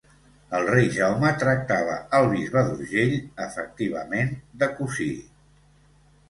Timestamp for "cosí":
4.81-5.11